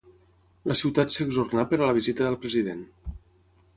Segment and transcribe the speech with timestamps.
[0.71, 2.85] La ciutat s'exornà per a la visita del president.